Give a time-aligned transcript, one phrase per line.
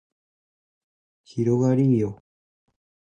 [1.25, 2.23] 広がりーよ